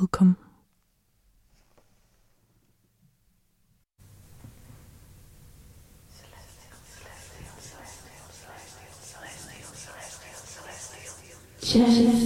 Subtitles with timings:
[0.00, 0.36] welcome.
[11.60, 12.19] Chest.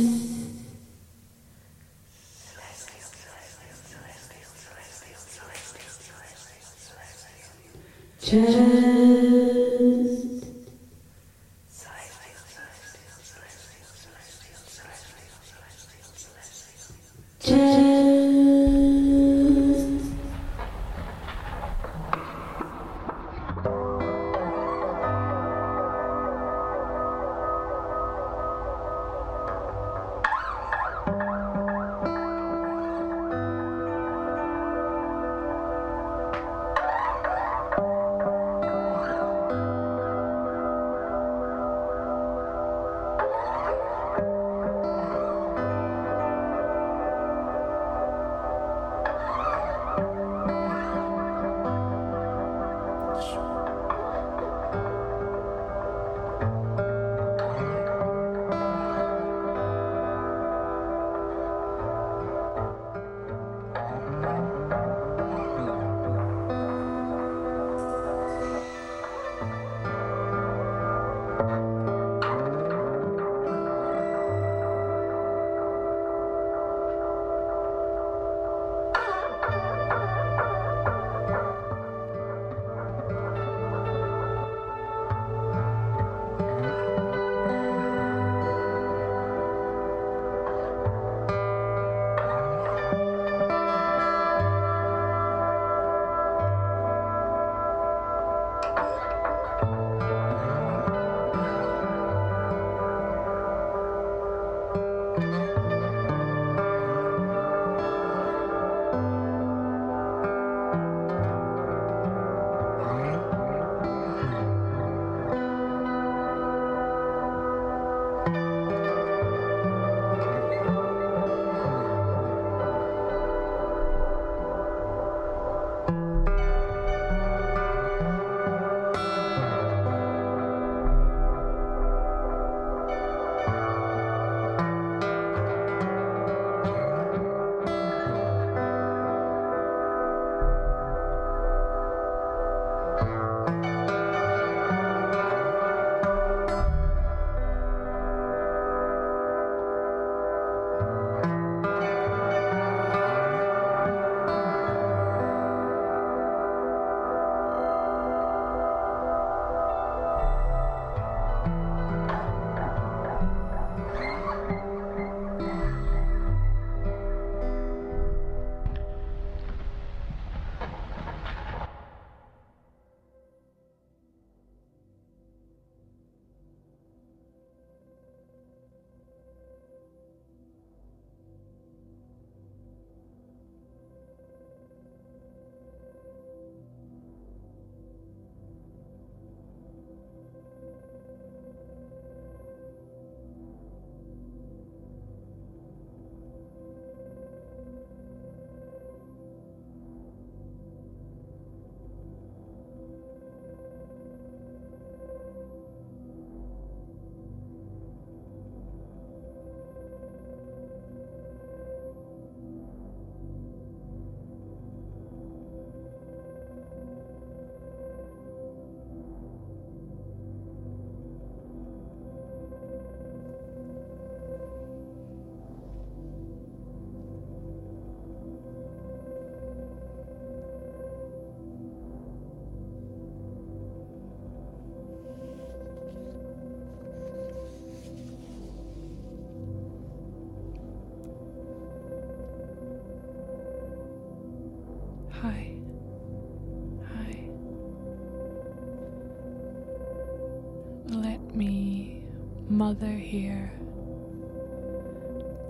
[252.55, 253.51] Mother here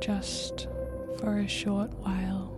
[0.01, 0.69] just
[1.19, 2.51] for a short while.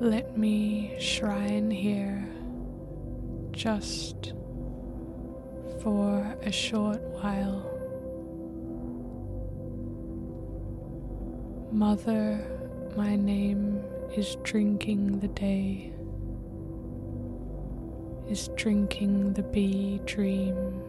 [0.00, 2.28] Let me shrine here
[3.52, 4.32] just
[5.80, 7.62] for a short while.
[11.70, 12.44] Mother,
[12.96, 13.80] my name
[14.16, 15.92] is drinking the day,
[18.28, 20.82] is drinking the B dream,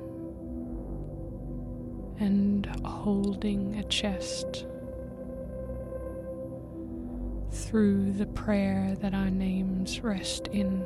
[2.19, 4.65] and holding a chest
[7.51, 10.83] through the prayer that our names rest in.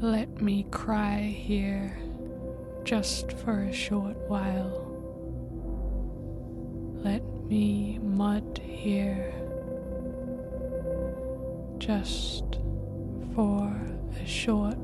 [0.00, 1.98] Let me cry here
[2.84, 4.82] just for a short while.
[7.02, 9.32] Let me mud here
[11.78, 12.58] just
[13.34, 13.74] for
[14.20, 14.78] a short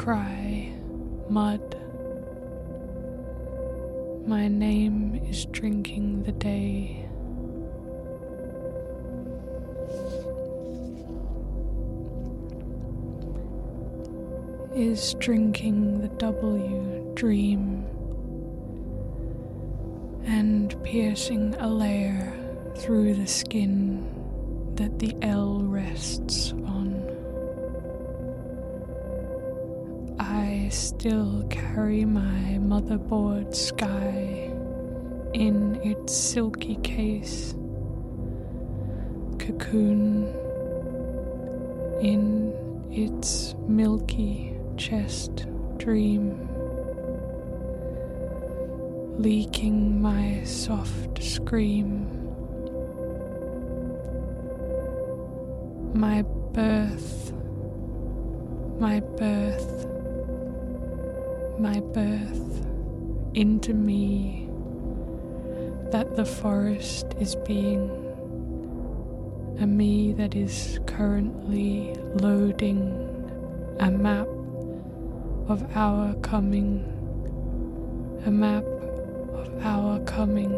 [0.00, 0.72] Cry,
[1.28, 1.76] mud.
[4.26, 7.06] My name is drinking the day.
[14.74, 17.84] Is drinking the W dream
[20.24, 22.32] and piercing a layer
[22.74, 24.02] through the skin
[24.76, 26.79] that the L rests on.
[30.70, 34.50] Still carry my motherboard sky
[35.34, 37.54] in its silky case,
[39.38, 40.24] cocoon
[42.00, 42.54] in
[42.90, 45.46] its milky chest
[45.76, 46.48] dream
[49.20, 52.06] leaking my soft scream.
[55.92, 57.19] My birth,
[67.20, 67.90] is being,
[69.60, 72.80] a me that is currently loading
[73.78, 74.26] a map
[75.48, 76.82] of our coming,
[78.24, 80.50] a map of our coming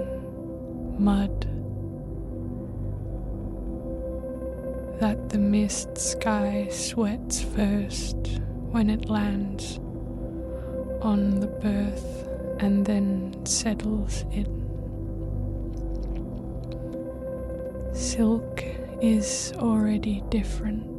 [0.99, 1.49] mud
[5.01, 9.81] that the mist sky sweats first when it lands
[11.01, 12.29] on the birth
[12.61, 14.62] and then settles it.
[18.03, 18.65] Silk
[19.01, 20.92] is already different.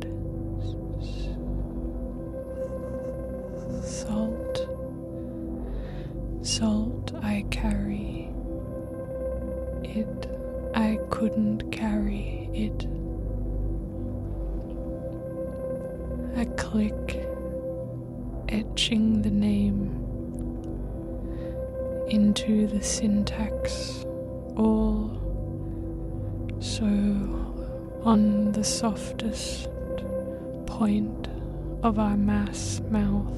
[31.94, 33.38] Of our mass mouth.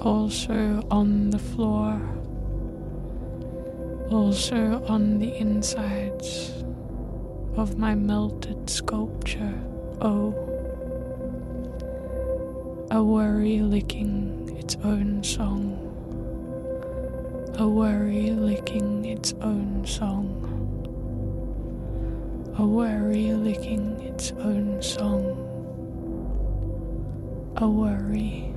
[0.00, 2.00] Also on the floor,
[4.10, 6.54] also on the insides
[7.54, 8.97] of my melted sculpture.
[22.58, 25.30] A worry licking its own song,
[27.56, 28.47] a worry.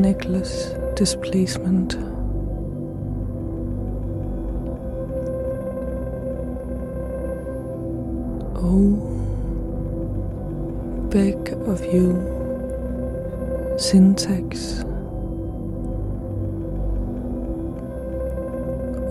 [0.00, 1.94] Necklace displacement.
[8.56, 8.96] Oh,
[11.10, 11.36] beg
[11.68, 12.08] of you,
[13.78, 14.84] syntax.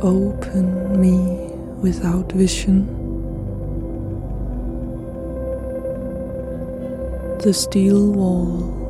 [0.01, 1.17] Open me
[1.81, 2.95] without vision.
[7.39, 8.88] The steel wall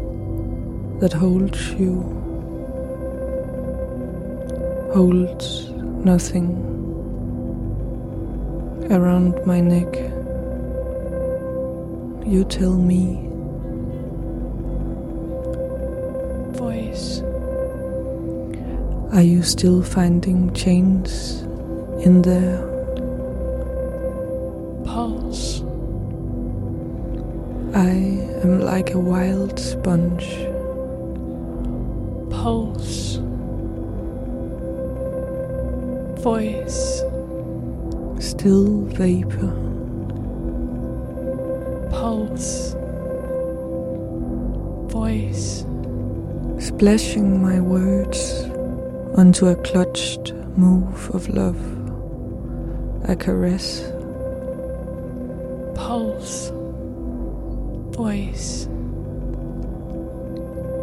[0.99, 2.19] that holds you
[4.93, 5.69] holds
[6.03, 6.69] nothing
[8.89, 9.93] around my neck.
[12.25, 13.27] You tell me.
[16.57, 17.21] Voice.
[19.13, 21.41] Are you still finding chains
[22.03, 22.65] in there?
[24.85, 25.61] Pulse.
[27.75, 27.89] I
[28.43, 30.48] am like a wild sponge.
[32.41, 33.17] Pulse.
[36.23, 37.03] Voice.
[38.19, 39.51] Still vapor.
[41.91, 42.75] Pulse.
[44.87, 45.65] Voice.
[46.59, 48.43] Splashing my words
[49.17, 51.59] onto a clutched move of love.
[53.03, 53.88] A caress.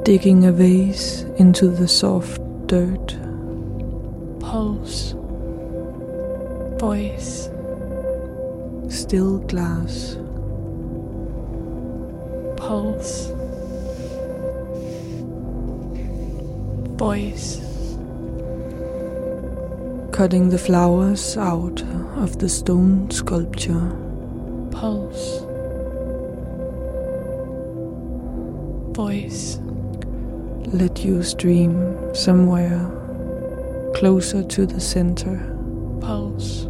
[0.06, 3.16] Digging a vase into the soft dirt.
[4.38, 5.16] Pulse.
[6.78, 7.50] Voice.
[8.88, 10.16] Still glass.
[12.56, 13.32] Pulse.
[16.94, 17.58] Voice.
[20.12, 21.82] Cutting the flowers out
[22.22, 24.05] of the stone sculpture.
[30.76, 32.78] Let you stream somewhere
[33.94, 35.38] closer to the center.
[36.02, 36.64] Pulse.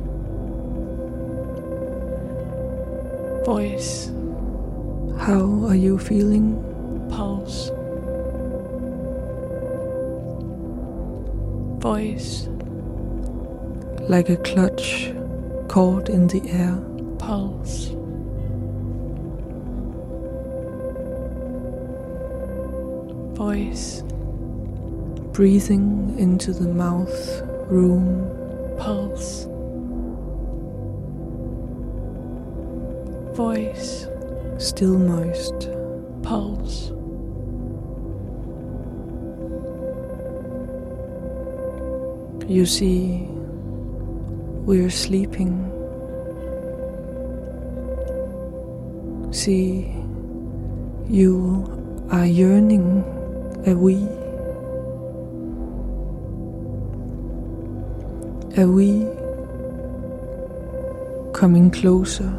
[3.44, 4.12] Voice.
[5.18, 6.54] How are you feeling?
[7.10, 7.70] Pulse.
[11.82, 12.48] Voice.
[14.08, 15.12] Like a clutch
[15.66, 16.78] caught in the air.
[17.18, 17.95] Pulse.
[23.46, 24.02] Voice.
[25.30, 28.26] Breathing into the mouth room.
[28.76, 29.46] Pulse.
[33.36, 34.08] Voice.
[34.58, 35.70] Still moist.
[36.24, 36.90] Pulse.
[42.50, 43.28] You see,
[44.66, 45.54] we're sleeping.
[49.30, 49.94] See,
[51.08, 51.62] you
[52.10, 53.15] are yearning
[53.66, 53.96] a we.
[58.56, 59.04] A we
[61.34, 62.30] coming closer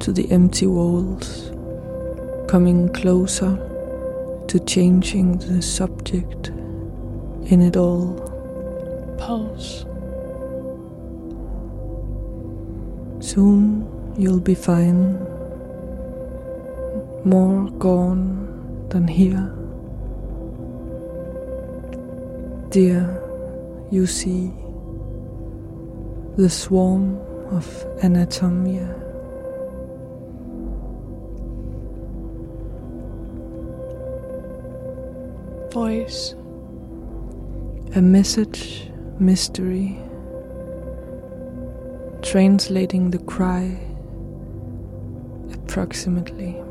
[0.00, 1.50] to the empty walls,
[2.46, 3.56] coming closer
[4.48, 6.48] to changing the subject
[7.50, 8.14] in it all.
[9.16, 9.86] Pulse.
[13.20, 15.18] Soon you'll be fine,
[17.24, 19.57] more gone than here.
[22.70, 23.22] Dear,
[23.90, 24.52] you see
[26.36, 27.16] the swarm
[27.50, 27.64] of
[28.02, 28.94] anatomia.
[35.72, 36.34] Voice.
[37.96, 39.98] A message mystery,
[42.20, 43.80] translating the cry
[45.54, 46.67] approximately.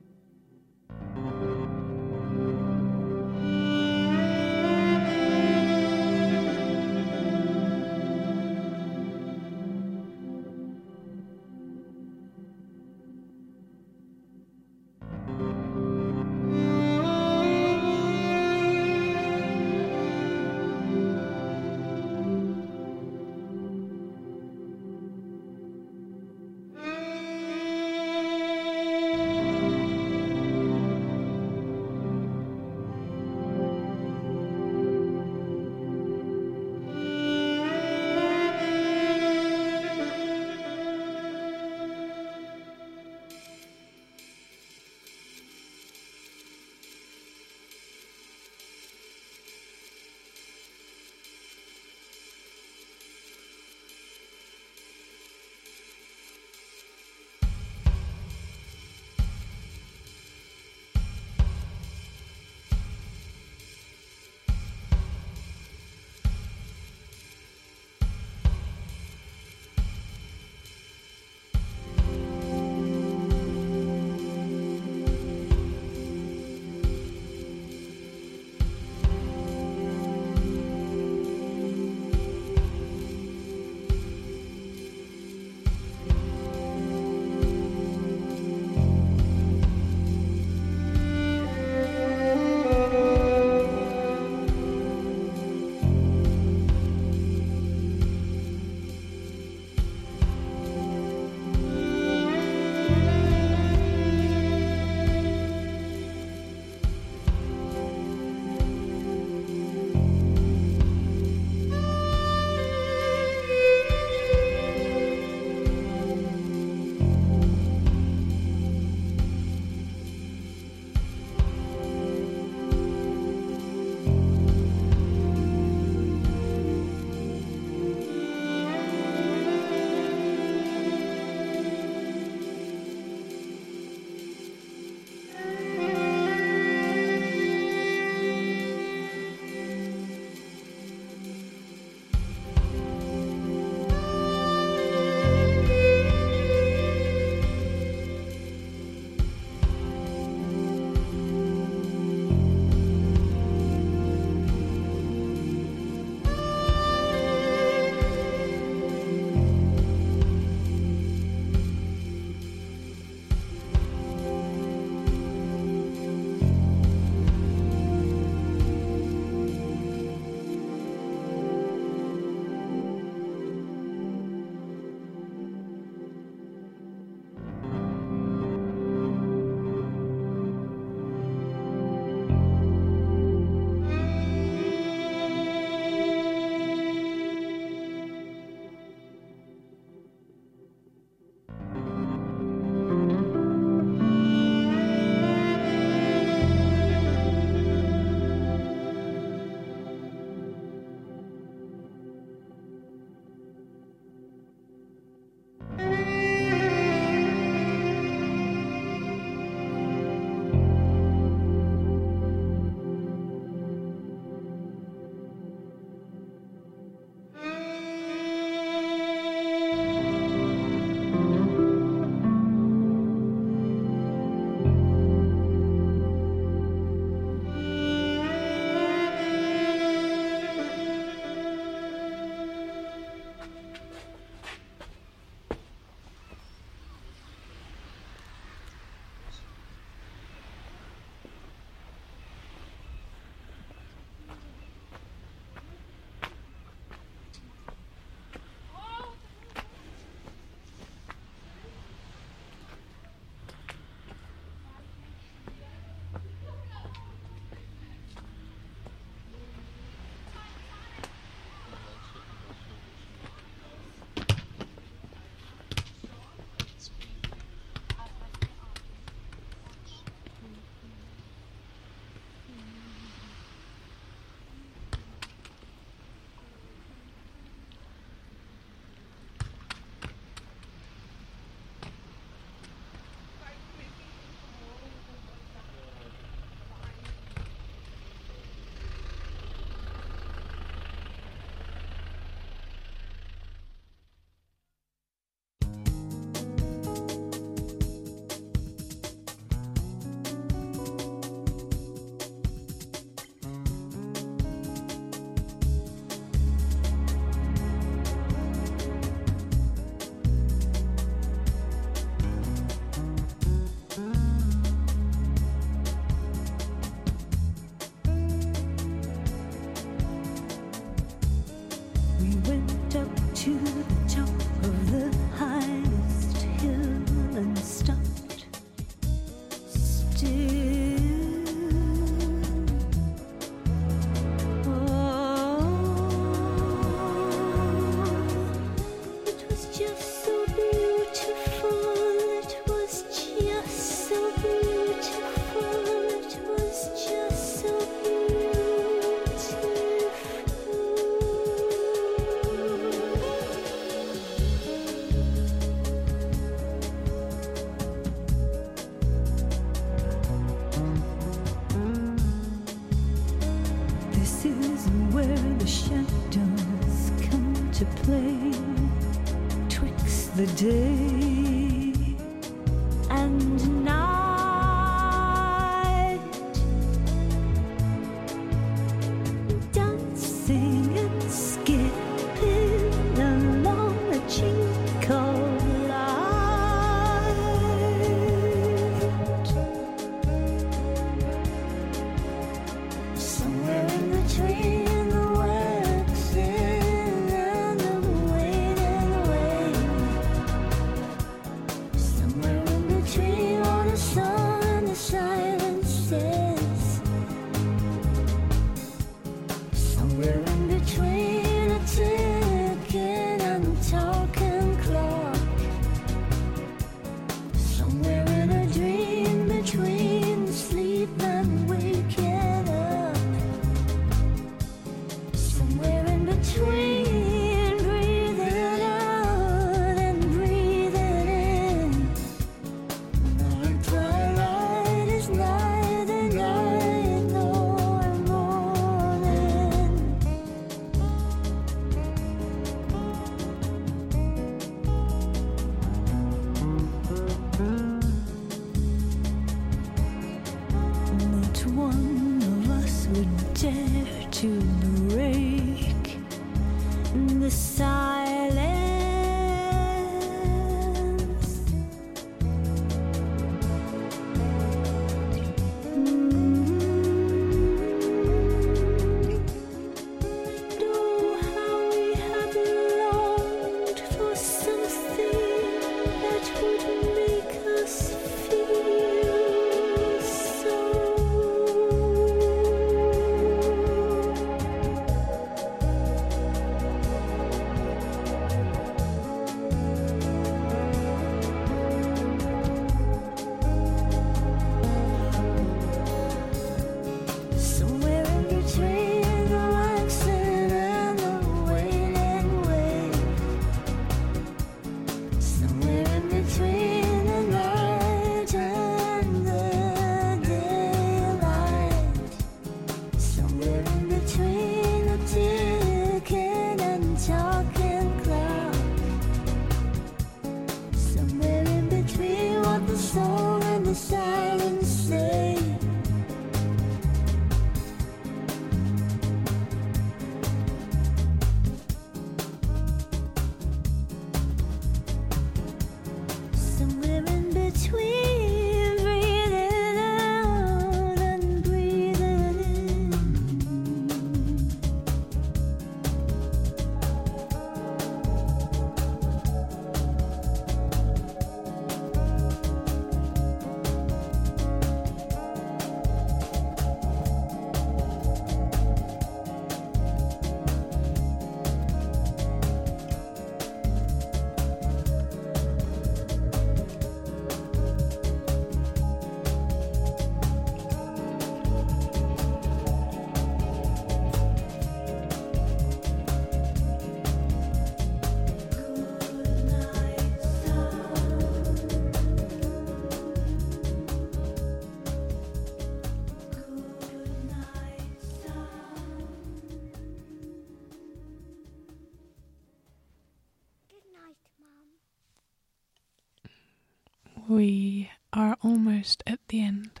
[597.60, 600.00] We are almost at the end.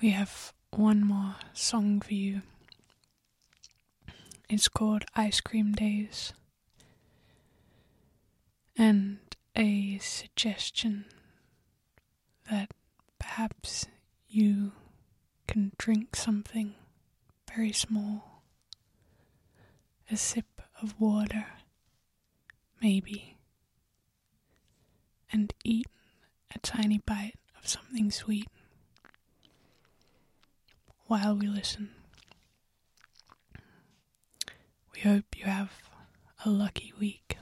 [0.00, 2.42] We have one more song for you.
[4.48, 6.32] It's called Ice Cream Days.
[8.76, 9.18] And
[9.56, 11.06] a suggestion
[12.48, 12.70] that
[13.18, 13.86] perhaps
[14.28, 14.74] you
[15.48, 16.76] can drink something
[17.52, 18.44] very small,
[20.08, 21.46] a sip of water,
[22.80, 23.33] maybe
[25.34, 25.90] and eaten
[26.54, 28.46] a tiny bite of something sweet
[31.08, 31.90] while we listen.
[34.94, 35.72] We hope you have
[36.44, 37.36] a lucky week.